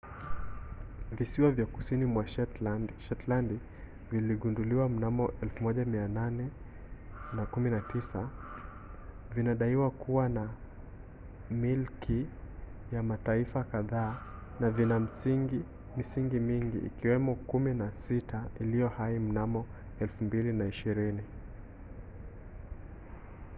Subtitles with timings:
[1.11, 3.59] visiwa vya kusini mwa shetlandi
[4.11, 5.27] vilivyogunduliwa mnamo
[5.61, 8.27] 1819
[9.35, 10.49] vinadaiwa kuwa
[11.51, 12.27] milki
[12.91, 14.21] ya mataifa kadhaa
[14.59, 14.99] na vina
[15.97, 19.65] misingi mingi ikiwemo kumi na sita iliyo hai mnamo
[20.23, 21.21] 2020